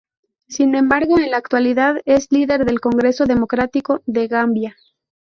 [0.47, 4.75] Sin embargo, en la actualidad es líder del Congreso Democrático de Gambia.